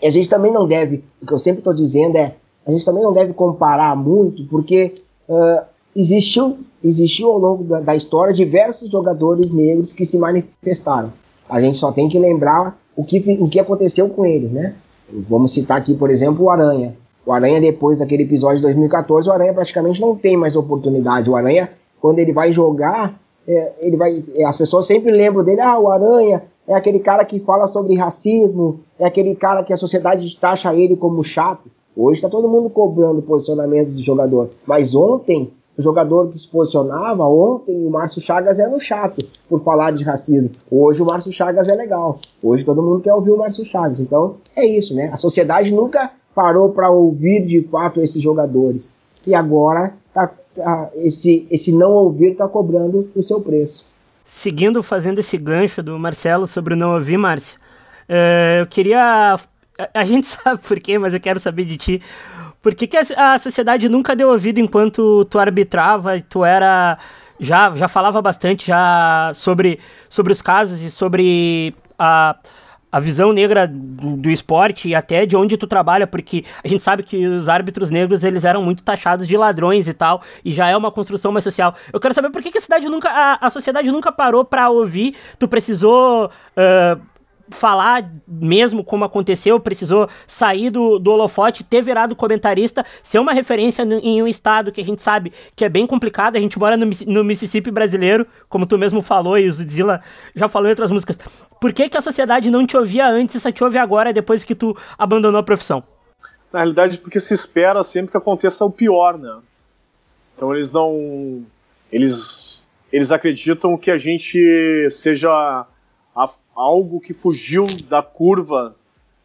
[0.01, 2.35] E a gente também não deve, o que eu sempre estou dizendo é,
[2.67, 4.93] a gente também não deve comparar muito, porque
[5.29, 5.63] uh,
[5.95, 11.13] existiu, existiu ao longo da, da, história diversos jogadores negros que se manifestaram.
[11.47, 14.75] A gente só tem que lembrar o que, o que aconteceu com eles, né?
[15.29, 16.93] Vamos citar aqui, por exemplo, o Aranha.
[17.25, 21.29] O Aranha, depois daquele episódio de 2014, o Aranha praticamente não tem mais oportunidade.
[21.29, 21.69] O Aranha,
[22.01, 25.89] quando ele vai jogar, é, ele vai, é, as pessoas sempre lembram dele, ah, o
[25.89, 30.73] Aranha é aquele cara que fala sobre racismo, é aquele cara que a sociedade taxa
[30.75, 31.69] ele como chato.
[31.95, 34.47] Hoje está todo mundo cobrando posicionamento de jogador.
[34.67, 39.61] Mas ontem, o jogador que se posicionava, ontem o Márcio Chagas era um chato por
[39.63, 40.49] falar de racismo.
[40.69, 42.19] Hoje o Márcio Chagas é legal.
[42.43, 43.99] Hoje todo mundo quer ouvir o Márcio Chagas.
[43.99, 45.09] Então é isso, né?
[45.11, 48.93] A sociedade nunca parou para ouvir de fato esses jogadores.
[49.27, 53.83] E agora tá, tá, esse, esse não ouvir está cobrando o seu preço.
[54.23, 57.57] Seguindo fazendo esse gancho do Marcelo sobre o não ouvir, Márcio,
[58.07, 59.37] uh, eu queria
[59.93, 62.01] a, gente sabe por quê, mas eu quero saber de ti.
[62.61, 66.97] Por que, que a, a sociedade nunca deu ouvido enquanto tu arbitrava e tu era.
[67.41, 72.37] Já, já falava bastante já sobre, sobre os casos e sobre a,
[72.91, 77.03] a visão negra do, esporte e até de onde tu trabalha, porque a gente sabe
[77.03, 80.75] que os árbitros negros eles eram muito taxados de ladrões e tal, e já é
[80.75, 81.75] uma construção mais social.
[81.91, 84.69] Eu quero saber por que, que a cidade nunca, a, a sociedade nunca parou para
[84.69, 85.15] ouvir.
[85.37, 87.01] Tu precisou uh,
[87.51, 93.83] falar mesmo como aconteceu, precisou sair do, do holofote, ter virado comentarista, ser uma referência
[93.83, 96.77] no, em um estado que a gente sabe que é bem complicado, a gente mora
[96.77, 100.01] no, no Mississippi brasileiro, como tu mesmo falou e o Zila
[100.35, 101.17] já falou em outras músicas.
[101.59, 104.43] Por que, que a sociedade não te ouvia antes e só te ouve agora, depois
[104.43, 105.83] que tu abandonou a profissão?
[106.51, 109.39] Na realidade, porque se espera sempre que aconteça o pior, né?
[110.35, 111.45] Então eles não...
[111.91, 115.65] Eles, eles acreditam que a gente seja
[116.15, 116.29] a,
[116.59, 118.75] algo que fugiu da curva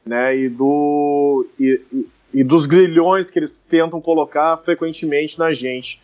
[0.07, 6.01] né, e, do, e, e, dos grilhões que eles tentam colocar frequentemente na gente.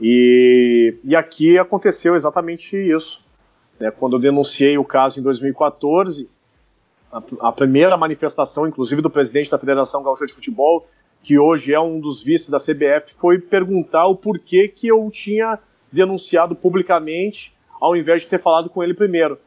[0.00, 3.24] E, e aqui aconteceu exatamente isso.
[3.78, 6.28] Né, quando eu denunciei o caso em 2014,
[7.12, 10.88] a, a, primeira manifestação, inclusive do presidente da Federação Gaúcha de Futebol,
[11.22, 15.56] que hoje é um dos vices da CBF, foi perguntar o porquê que eu tinha
[15.92, 19.38] denunciado publicamente ao invés de ter falado com ele primeiro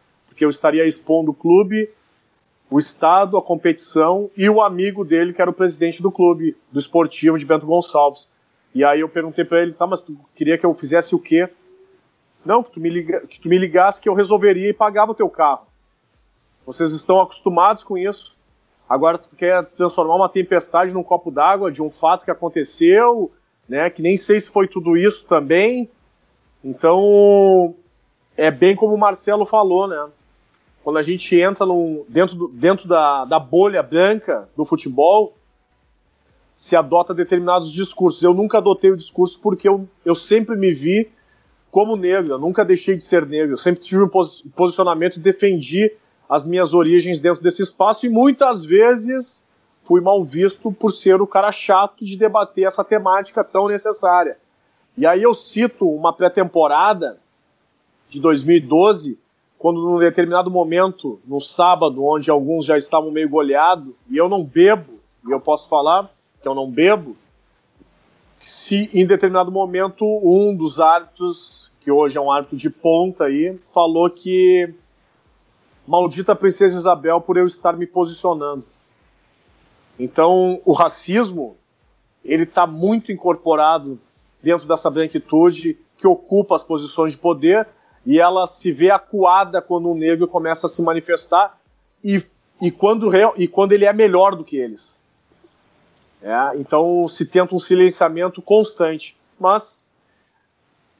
[0.41, 1.87] porque eu estaria expondo o clube,
[2.67, 6.79] o Estado, a competição e o amigo dele, que era o presidente do clube, do
[6.79, 8.27] esportivo de Bento Gonçalves.
[8.73, 11.47] E aí eu perguntei para ele, tá, mas tu queria que eu fizesse o quê?
[12.43, 15.29] Não, que tu, me que tu me ligasse que eu resolveria e pagava o teu
[15.29, 15.67] carro.
[16.65, 18.35] Vocês estão acostumados com isso.
[18.89, 23.31] Agora tu quer transformar uma tempestade num copo d'água de um fato que aconteceu,
[23.69, 23.91] né?
[23.91, 25.87] Que nem sei se foi tudo isso também.
[26.63, 27.75] Então,
[28.35, 30.09] é bem como o Marcelo falou, né?
[30.83, 35.35] Quando a gente entra num, dentro, do, dentro da, da bolha branca do futebol,
[36.55, 38.21] se adota determinados discursos.
[38.21, 41.09] Eu nunca adotei o discurso porque eu, eu sempre me vi
[41.69, 45.91] como negro, eu nunca deixei de ser negro, eu sempre tive um posicionamento e defendi
[46.29, 49.45] as minhas origens dentro desse espaço e muitas vezes
[49.83, 54.37] fui mal visto por ser o cara chato de debater essa temática tão necessária.
[54.97, 57.17] E aí eu cito uma pré-temporada
[58.09, 59.17] de 2012
[59.61, 64.43] quando num determinado momento, no sábado, onde alguns já estavam meio goleados, e eu não
[64.43, 64.93] bebo,
[65.27, 67.15] e eu posso falar que eu não bebo,
[68.39, 73.55] se em determinado momento um dos árbitros, que hoje é um árbitro de ponta aí,
[73.71, 74.73] falou que
[75.85, 78.65] maldita princesa Isabel por eu estar me posicionando.
[79.99, 81.55] Então, o racismo,
[82.25, 83.99] ele está muito incorporado
[84.41, 87.67] dentro dessa branquitude que ocupa as posições de poder,
[88.05, 91.57] e ela se vê acuada quando o negro começa a se manifestar
[92.03, 92.23] e,
[92.61, 94.99] e, quando, e quando ele é melhor do que eles.
[96.21, 99.15] É, então se tenta um silenciamento constante.
[99.39, 99.89] Mas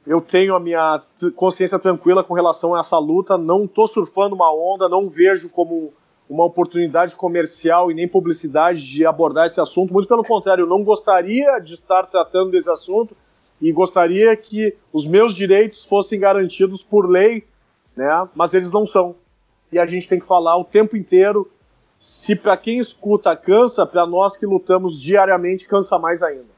[0.06, 1.00] eu tenho a minha
[1.36, 5.92] consciência tranquila com relação a essa luta, não estou surfando uma onda, não vejo como
[6.28, 9.92] uma oportunidade comercial e nem publicidade de abordar esse assunto.
[9.92, 13.16] Muito pelo contrário, eu não gostaria de estar tratando desse assunto
[13.62, 17.44] e gostaria que os meus direitos fossem garantidos por lei,
[17.96, 18.28] né?
[18.34, 19.14] Mas eles não são.
[19.70, 21.48] E a gente tem que falar o tempo inteiro.
[21.96, 26.50] Se para quem escuta cansa, para nós que lutamos diariamente cansa mais ainda.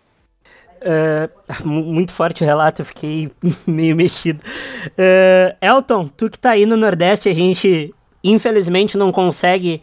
[0.80, 3.30] Uh, muito forte o relato, eu fiquei
[3.66, 4.42] meio mexido.
[4.88, 9.82] Uh, Elton, tu que tá aí no Nordeste, a gente infelizmente não consegue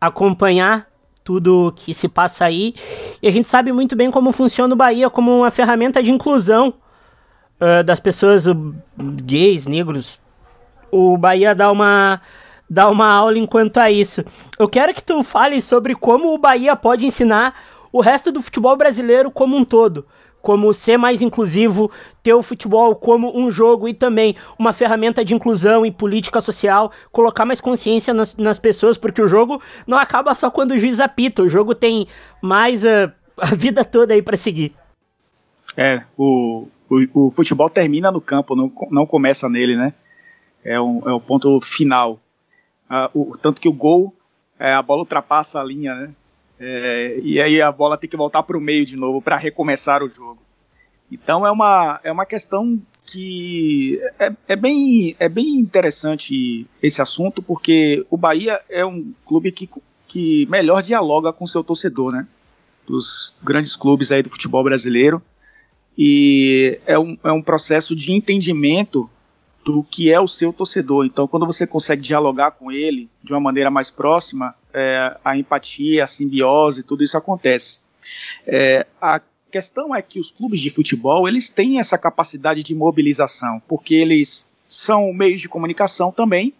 [0.00, 0.88] acompanhar
[1.24, 2.74] tudo que se passa aí.
[3.22, 6.74] E a gente sabe muito bem como funciona o Bahia como uma ferramenta de inclusão
[7.60, 8.44] uh, das pessoas
[8.96, 10.20] gays, negros.
[10.92, 12.20] O Bahia dá uma,
[12.68, 14.22] dá uma aula enquanto a isso.
[14.58, 17.58] Eu quero que tu fale sobre como o Bahia pode ensinar
[17.90, 20.06] o resto do futebol brasileiro como um todo
[20.44, 21.90] como ser mais inclusivo,
[22.22, 26.92] ter o futebol como um jogo e também uma ferramenta de inclusão e política social,
[27.10, 31.00] colocar mais consciência nas, nas pessoas, porque o jogo não acaba só quando o juiz
[31.00, 32.06] apita, o jogo tem
[32.42, 34.74] mais a, a vida toda aí para seguir.
[35.78, 39.94] É, o, o, o, futebol termina no campo, não, não começa nele, né?
[40.62, 42.20] É, um, é o ponto final.
[42.86, 44.14] Ah, o, tanto que o gol,
[44.58, 46.10] é, a bola ultrapassa a linha, né?
[46.58, 50.02] É, e aí a bola tem que voltar para o meio de novo para recomeçar
[50.02, 50.38] o jogo.
[51.10, 57.42] Então é uma, é uma questão que é, é, bem, é bem interessante esse assunto,
[57.42, 59.68] porque o Bahia é um clube que,
[60.08, 62.26] que melhor dialoga com seu torcedor, né?
[62.86, 65.22] Dos grandes clubes aí do futebol brasileiro.
[65.96, 69.08] E é um, é um processo de entendimento
[69.64, 71.06] do que é o seu torcedor.
[71.06, 76.04] Então, quando você consegue dialogar com ele de uma maneira mais próxima, é, a empatia,
[76.04, 77.80] a simbiose, tudo isso acontece.
[78.46, 83.62] É, a questão é que os clubes de futebol eles têm essa capacidade de mobilização,
[83.66, 86.52] porque eles são meios de comunicação também,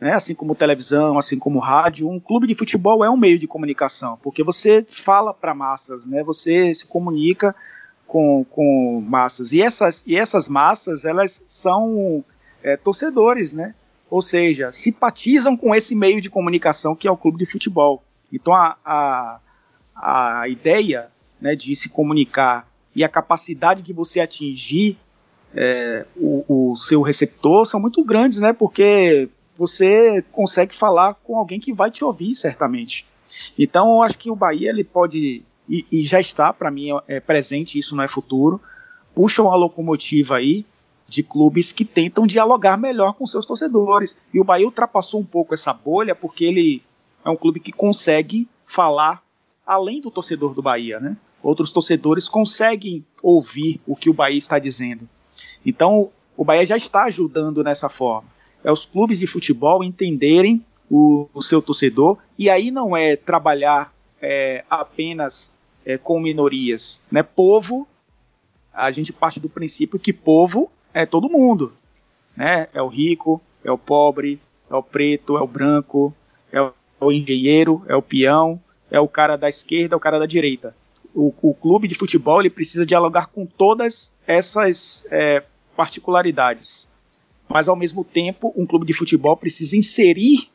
[0.00, 2.08] né, assim como televisão, assim como rádio.
[2.08, 6.24] Um clube de futebol é um meio de comunicação, porque você fala para massas, né,
[6.24, 7.54] você se comunica
[8.06, 9.52] com, com massas.
[9.52, 12.24] E essas, e essas massas, elas são
[12.62, 13.74] é, torcedores, né?
[14.10, 18.02] Ou seja, simpatizam com esse meio de comunicação que é o clube de futebol.
[18.32, 19.40] Então a, a,
[19.94, 21.08] a ideia
[21.40, 24.98] né, de se comunicar e a capacidade de você atingir
[25.54, 28.52] é, o, o, seu receptor são muito grandes, né?
[28.52, 33.06] Porque você consegue falar com alguém que vai te ouvir, certamente.
[33.58, 37.18] Então, eu acho que o Bahia ele pode e, e já está, para mim, é
[37.18, 38.60] presente, isso não é futuro,
[39.14, 40.66] puxam a locomotiva aí
[41.08, 44.14] de clubes que tentam dialogar melhor com seus torcedores.
[44.34, 46.82] E o Bahia ultrapassou um pouco essa bolha porque ele
[47.24, 49.22] é um clube que consegue falar
[49.66, 51.16] além do torcedor do Bahia, né?
[51.42, 55.08] Outros torcedores conseguem ouvir o que o Bahia está dizendo.
[55.64, 58.28] Então, o Bahia já está ajudando nessa forma.
[58.62, 63.92] É os clubes de futebol entenderem o, o seu torcedor e aí não é trabalhar
[64.20, 65.50] é, apenas
[65.84, 67.02] é, com minorias.
[67.10, 67.22] Né?
[67.22, 67.86] Povo,
[68.72, 71.72] a gente parte do princípio que povo é todo mundo.
[72.36, 72.68] Né?
[72.72, 74.40] É o rico, é o pobre,
[74.70, 76.14] é o preto, é o branco,
[76.50, 76.60] é
[77.00, 80.74] o, engenheiro, é o peão, é o cara da esquerda, é o cara da direita.
[81.14, 85.42] O, o clube de futebol ele precisa dialogar com todas essas é,
[85.76, 86.90] particularidades.
[87.48, 90.50] Mas ao mesmo tempo, um clube de futebol precisa inserir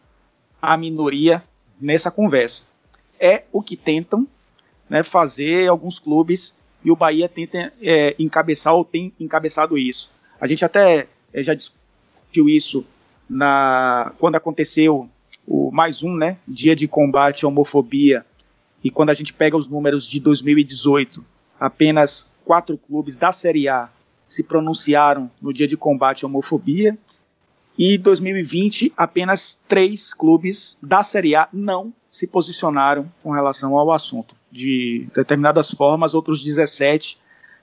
[0.60, 1.44] a minoria
[1.80, 2.66] nessa conversa.
[3.20, 4.28] É o que tentam
[4.90, 10.12] né, fazer alguns clubes e o Bahia tenta é, encabeçar ou tem encabeçado isso.
[10.40, 12.86] A gente até é, já discutiu isso
[13.30, 15.10] na quando aconteceu
[15.46, 18.26] o mais um, né, dia de combate à homofobia
[18.84, 21.24] e quando a gente pega os números de 2018,
[21.60, 23.90] apenas quatro clubes da Série A
[24.28, 26.98] se pronunciaram no dia de combate à homofobia
[27.78, 34.36] e 2020 apenas três clubes da Série A não se posicionaram com relação ao assunto
[34.52, 37.20] de determinadas formas, outros 17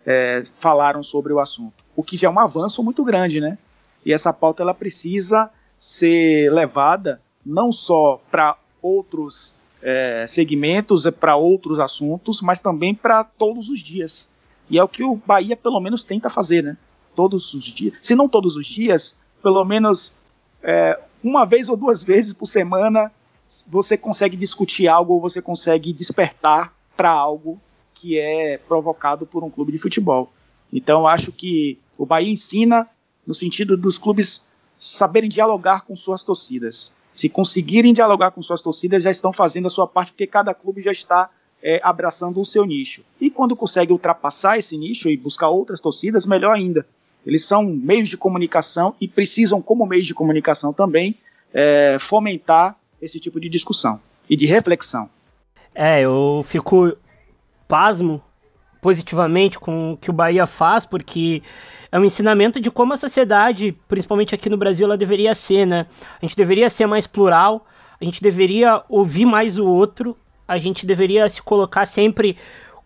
[0.06, 3.58] é, falaram sobre o assunto, o que já é um avanço muito grande, né?
[4.04, 11.80] E essa pauta ela precisa ser levada não só para outros é, segmentos, para outros
[11.80, 14.28] assuntos, mas também para todos os dias.
[14.70, 16.76] E é o que o Bahia pelo menos tenta fazer, né?
[17.16, 20.14] Todos os dias, se não todos os dias, pelo menos
[20.62, 23.12] é, uma vez ou duas vezes por semana
[23.68, 27.60] você consegue discutir algo você consegue despertar para algo
[27.94, 30.32] que é provocado por um clube de futebol.
[30.72, 32.88] Então acho que o Bahia ensina
[33.26, 34.42] no sentido dos clubes
[34.78, 36.92] saberem dialogar com suas torcidas.
[37.12, 40.82] Se conseguirem dialogar com suas torcidas, já estão fazendo a sua parte, porque cada clube
[40.82, 41.30] já está
[41.62, 43.02] é, abraçando o seu nicho.
[43.20, 46.84] E quando consegue ultrapassar esse nicho e buscar outras torcidas, melhor ainda.
[47.26, 51.16] Eles são meios de comunicação e precisam, como meios de comunicação também,
[51.52, 55.08] é, fomentar esse tipo de discussão e de reflexão.
[55.74, 56.96] É, eu fico
[57.66, 58.22] pasmo
[58.80, 61.42] positivamente com o que o Bahia faz, porque
[61.90, 65.86] é um ensinamento de como a sociedade, principalmente aqui no Brasil, ela deveria ser, né?
[66.20, 67.66] A gente deveria ser mais plural,
[68.00, 70.16] a gente deveria ouvir mais o outro,
[70.46, 72.36] a gente deveria se colocar sempre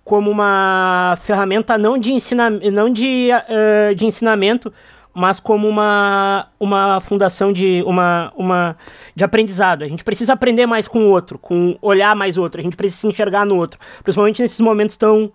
[0.09, 4.73] como uma ferramenta não de, ensina, não de, uh, de ensinamento,
[5.13, 8.75] mas como uma, uma fundação de uma, uma
[9.15, 9.85] de aprendizado.
[9.85, 12.59] A gente precisa aprender mais com o outro, com olhar mais o outro.
[12.59, 15.31] A gente precisa se enxergar no outro, principalmente nesses momentos tão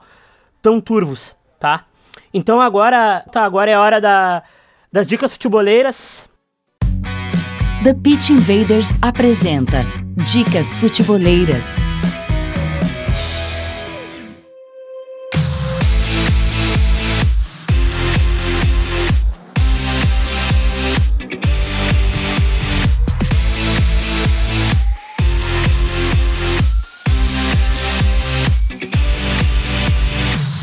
[0.59, 1.85] tão turvos, tá?
[2.33, 4.41] Então agora, tá, agora é hora da,
[4.91, 6.27] das dicas futeboleiras.
[7.83, 9.85] The Pitch Invaders apresenta
[10.25, 11.75] Dicas Futeboleiras.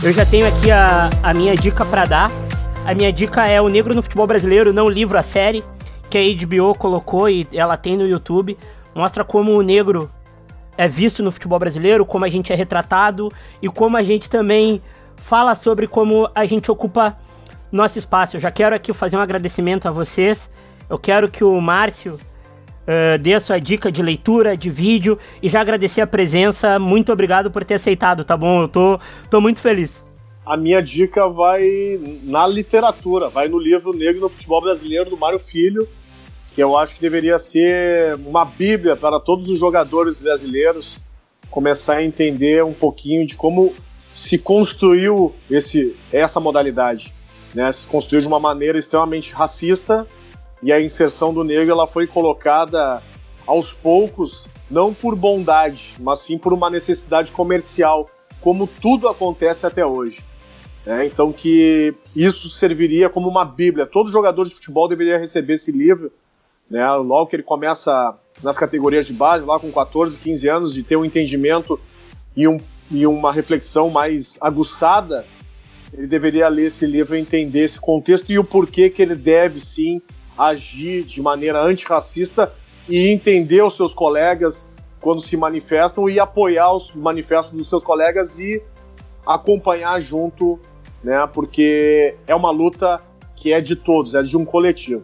[0.02, 2.30] Eu já tenho aqui a, a minha dica para dar.
[2.86, 5.62] A minha dica é O Negro no Futebol Brasileiro, não livro, a série,
[6.08, 8.56] que a HBO colocou e ela tem no YouTube.
[8.94, 10.10] Mostra como o negro
[10.78, 13.30] é visto no futebol brasileiro, como a gente é retratado
[13.60, 14.80] e como a gente também
[15.16, 17.18] fala sobre como a gente ocupa
[17.70, 18.38] nosso espaço.
[18.38, 20.48] Eu já quero aqui fazer um agradecimento a vocês.
[20.88, 22.18] Eu quero que o Márcio
[22.90, 26.78] uh, dê a sua dica de leitura, de vídeo e já agradecer a presença.
[26.78, 28.62] Muito obrigado por ter aceitado, tá bom?
[28.62, 30.04] Eu tô, tô muito feliz.
[30.44, 35.38] A minha dica vai na literatura, vai no livro Negro no Futebol Brasileiro do Mário
[35.38, 35.86] Filho,
[36.54, 41.00] que eu acho que deveria ser uma bíblia para todos os jogadores brasileiros
[41.50, 43.72] começar a entender um pouquinho de como
[44.12, 47.12] se construiu esse, essa modalidade.
[47.54, 47.70] Né?
[47.70, 50.06] Se construiu de uma maneira extremamente racista
[50.62, 53.02] e a inserção do negro ela foi colocada
[53.46, 58.08] aos poucos, não por bondade, mas sim por uma necessidade comercial,
[58.40, 60.22] como tudo acontece até hoje.
[60.86, 63.86] É, então que isso serviria como uma bíblia.
[63.86, 66.10] Todo jogador de futebol deveria receber esse livro,
[66.70, 70.82] né, logo que ele começa nas categorias de base, lá com 14, 15 anos, de
[70.82, 71.78] ter um entendimento
[72.36, 72.58] e, um,
[72.90, 75.26] e uma reflexão mais aguçada,
[75.92, 79.60] ele deveria ler esse livro e entender esse contexto e o porquê que ele deve
[79.60, 80.00] sim
[80.40, 82.52] agir de maneira antirracista
[82.88, 84.68] e entender os seus colegas
[85.00, 88.62] quando se manifestam e apoiar os manifestos dos seus colegas e
[89.26, 90.58] acompanhar junto,
[91.04, 91.28] né?
[91.32, 93.00] Porque é uma luta
[93.36, 95.02] que é de todos, é de um coletivo.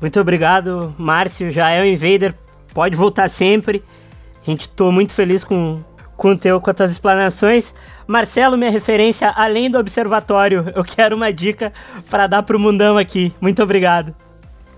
[0.00, 1.50] Muito obrigado, Márcio.
[1.50, 2.34] Já é o Invader,
[2.72, 3.82] pode voltar sempre.
[4.42, 5.82] A gente estou muito feliz com,
[6.16, 7.74] com, teu, com as tuas explanações.
[8.06, 11.72] Marcelo, minha referência, além do observatório, eu quero uma dica
[12.10, 13.32] para dar para o mundão aqui.
[13.40, 14.14] Muito obrigado.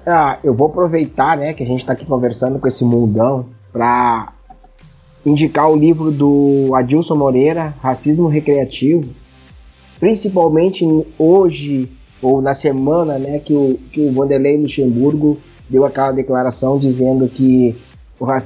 [0.09, 4.33] Ah, eu vou aproveitar, né, que a gente está aqui conversando com esse mundão para
[5.25, 9.09] indicar o livro do Adilson Moreira, Racismo Recreativo,
[9.99, 10.87] principalmente
[11.19, 11.91] hoje
[12.23, 15.39] ou na semana, né, que o que o Vanderlei Luxemburgo
[15.69, 17.75] deu aquela declaração dizendo que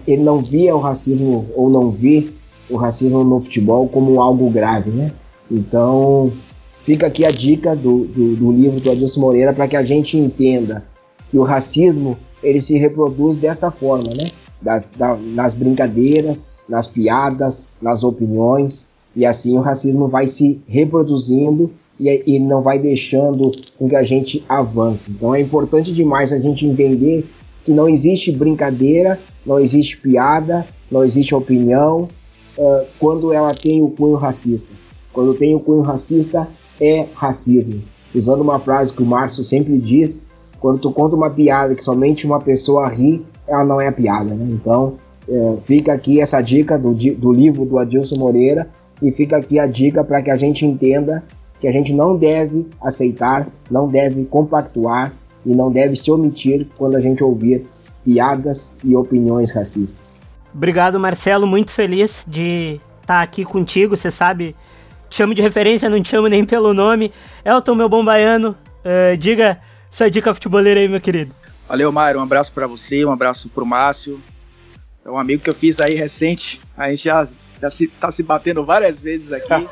[0.07, 2.31] ele não via o racismo ou não vê
[2.71, 5.13] o racismo no futebol como algo grave, né?
[5.51, 6.33] Então
[6.81, 10.17] fica aqui a dica do, do, do livro do Adilson Moreira para que a gente
[10.17, 10.89] entenda
[11.31, 14.31] que o racismo ele se reproduz dessa forma, né?
[14.61, 21.71] Da, da, nas brincadeiras, nas piadas, nas opiniões, e assim o racismo vai se reproduzindo
[21.99, 25.11] e, e não vai deixando com que a gente avance.
[25.11, 27.27] Então é importante demais a gente entender
[27.65, 32.09] que não existe brincadeira, não existe piada, não existe opinião
[32.57, 34.69] uh, quando ela tem o cunho racista.
[35.13, 36.49] Quando tem o cunho racista,
[36.81, 37.83] é racismo.
[38.15, 40.21] Usando uma frase que o Márcio sempre diz,
[40.61, 44.47] quando tu conta uma piada que somente uma pessoa ri, ela não é piada, né?
[44.51, 44.95] Então,
[45.29, 48.69] é, fica aqui essa dica do, do livro do Adilson Moreira
[49.03, 51.25] e fica aqui a dica para que a gente entenda
[51.61, 55.13] que a gente não deve aceitar, não deve compactuar
[55.45, 57.67] e não deve se omitir quando a gente ouvir
[58.05, 60.21] piadas e opiniões racistas.
[60.55, 61.47] Obrigado, Marcelo.
[61.47, 63.97] Muito feliz de estar aqui contigo.
[63.97, 64.57] Você sabe,
[65.09, 67.13] te chamo de referência, não te chamo nem pelo nome.
[67.45, 69.59] Elton, meu bom baiano, uh, diga
[69.93, 71.35] essa dica futeboleira aí, meu querido.
[71.69, 72.21] Valeu, Mário.
[72.21, 74.21] Um abraço para você, um abraço pro Márcio.
[75.05, 76.61] É um amigo que eu fiz aí recente.
[76.77, 77.29] A gente já,
[77.61, 79.49] já se, tá se batendo várias vezes aqui.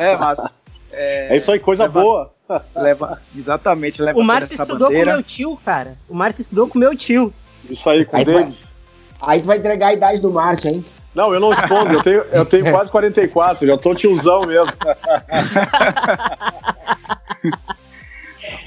[0.00, 0.50] é, Márcio.
[0.90, 2.30] É, é, isso aí, coisa leva, boa.
[2.74, 5.10] leva, exatamente, leva O Márcio estudou bandeira.
[5.10, 5.96] com meu tio, cara.
[6.08, 7.32] O Márcio estudou com meu tio.
[7.68, 8.52] Isso aí, com aí tu, vai,
[9.22, 10.82] aí tu vai entregar a idade do Márcio, hein?
[11.14, 11.94] Não, eu não respondo.
[11.94, 14.72] Eu tenho, eu tenho quase 44, já tô tiozão mesmo.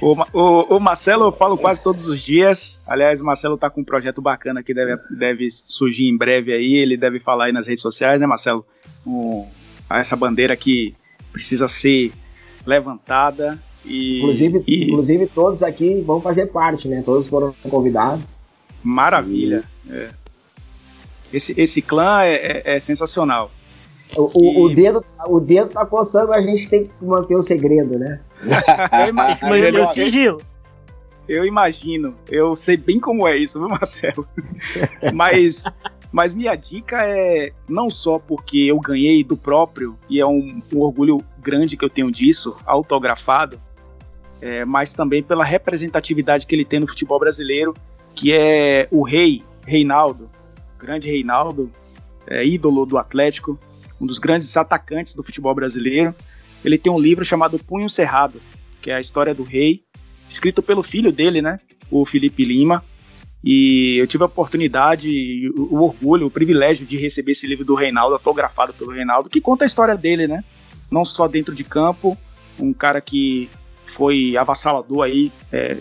[0.01, 2.79] O, o, o, Marcelo eu falo quase todos os dias.
[2.85, 6.73] Aliás, o Marcelo tá com um projeto bacana que deve, deve surgir em breve aí.
[6.75, 8.65] Ele deve falar aí nas redes sociais, né, Marcelo?
[9.05, 9.45] Um,
[9.89, 10.93] essa bandeira que
[11.31, 12.11] precisa ser
[12.65, 13.59] levantada.
[13.85, 14.85] E, inclusive, e...
[14.85, 17.01] inclusive, todos aqui vão fazer parte, né?
[17.05, 18.39] Todos foram convidados.
[18.83, 19.63] Maravilha.
[19.87, 19.93] E...
[19.93, 20.09] É.
[21.33, 23.51] Esse, esse clã é, é, é sensacional.
[24.17, 24.59] O, e...
[24.59, 28.19] o, dedo, o dedo tá coçando, mas a gente tem que manter o segredo, né?
[28.91, 30.41] eu imagino, o sigilo.
[31.27, 34.27] Eu imagino, eu sei bem como é isso, viu, Marcelo?
[35.13, 35.63] mas,
[36.11, 40.79] mas minha dica é não só porque eu ganhei do próprio, e é um, um
[40.79, 43.59] orgulho grande que eu tenho disso, autografado,
[44.41, 47.73] é, mas também pela representatividade que ele tem no futebol brasileiro,
[48.13, 50.29] que é o rei, Reinaldo,
[50.77, 51.71] grande Reinaldo,
[52.27, 53.59] é, ídolo do Atlético,
[53.99, 56.13] um dos grandes atacantes do futebol brasileiro.
[56.65, 58.41] Ele tem um livro chamado Punho Cerrado,
[58.81, 59.83] que é a história do rei,
[60.29, 61.59] escrito pelo filho dele, né,
[61.91, 62.83] o Felipe Lima.
[63.43, 68.15] E eu tive a oportunidade, o, orgulho, o privilégio de receber esse livro do Reinaldo,
[68.15, 70.43] autografado pelo Reinaldo, que conta a história dele, né?
[70.89, 72.17] Não só dentro de campo,
[72.59, 73.47] um cara que
[73.85, 75.77] foi avassalador aí, é,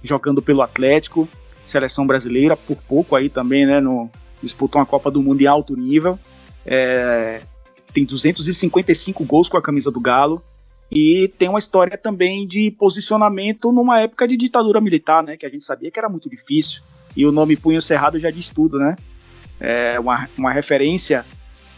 [0.00, 1.28] jogando pelo Atlético,
[1.66, 3.80] seleção brasileira, por pouco aí também, né?
[3.80, 4.08] No,
[4.40, 6.16] disputou uma Copa do Mundo em alto nível.
[6.64, 7.42] É,
[7.92, 10.42] tem 255 gols com a camisa do Galo
[10.90, 15.36] e tem uma história também de posicionamento numa época de ditadura militar, né?
[15.36, 16.82] Que a gente sabia que era muito difícil.
[17.16, 18.96] E o nome Punho Cerrado já diz tudo, né?
[19.58, 21.24] É uma, uma referência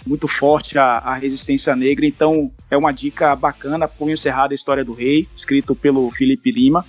[0.06, 2.06] muito forte à, à, resistência negra.
[2.06, 6.84] Então é uma dica bacana, Punho Cerrado, a história do rei, escrito pelo Felipe Lima,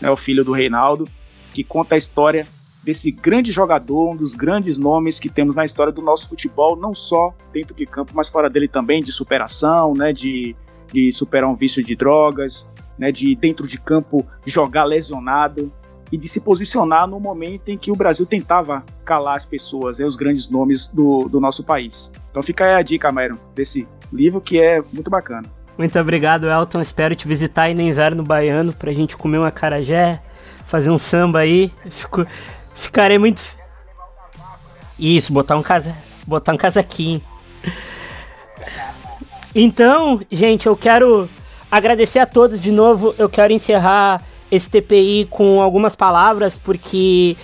[0.00, 1.08] né, o filho do Reinaldo,
[1.52, 2.46] que conta a história
[2.86, 6.94] desse grande jogador, um dos grandes nomes que temos na história do nosso futebol, não
[6.94, 10.54] só dentro de campo, mas fora dele também, de superação, né, de,
[10.92, 12.64] de superar um vício de drogas,
[12.96, 15.72] né, de dentro de campo jogar lesionado
[16.12, 20.06] e de se posicionar no momento em que o Brasil tentava calar as pessoas, né,
[20.06, 22.12] os grandes nomes do, do nosso país.
[22.30, 25.42] Então fica aí a dica, Myron, desse livro que é muito bacana.
[25.76, 26.80] Muito obrigado, Elton.
[26.80, 30.22] Espero te visitar aí no inverno baiano pra gente comer uma carajé,
[30.64, 31.72] fazer um samba aí.
[31.90, 32.24] Fico,
[32.96, 33.42] Ficarei muito.
[34.98, 35.94] Isso, botar um casa,
[36.26, 37.20] botar um casaquinho.
[39.54, 41.28] Então, gente, eu quero
[41.70, 43.14] agradecer a todos de novo.
[43.18, 47.36] Eu quero encerrar esse TPI com algumas palavras, porque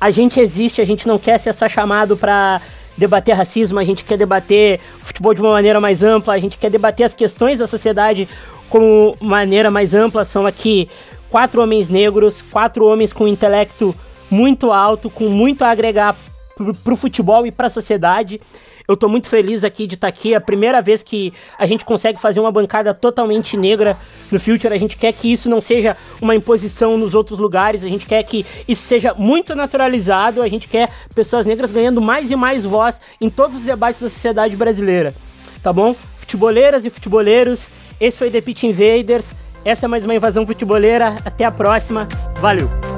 [0.00, 2.62] a gente existe, a gente não quer ser só chamado para
[2.96, 6.70] debater racismo, a gente quer debater futebol de uma maneira mais ampla, a gente quer
[6.70, 8.26] debater as questões da sociedade
[8.70, 10.24] como maneira mais ampla.
[10.24, 10.88] São aqui
[11.28, 13.94] quatro homens negros, quatro homens com intelecto
[14.30, 16.16] muito alto, com muito a agregar
[16.84, 18.40] para o futebol e para a sociedade.
[18.86, 20.32] Eu estou muito feliz aqui de estar tá aqui.
[20.32, 23.96] É a primeira vez que a gente consegue fazer uma bancada totalmente negra
[24.32, 24.72] no Future.
[24.72, 27.84] A gente quer que isso não seja uma imposição nos outros lugares.
[27.84, 30.40] A gente quer que isso seja muito naturalizado.
[30.40, 34.08] A gente quer pessoas negras ganhando mais e mais voz em todos os debates da
[34.08, 35.14] sociedade brasileira.
[35.62, 35.94] Tá bom?
[36.16, 37.70] Futeboleiras e futeboleiros,
[38.00, 39.32] esse foi The Pitch Invaders.
[39.64, 41.16] Essa é mais uma invasão futeboleira.
[41.26, 42.08] Até a próxima.
[42.40, 42.97] Valeu!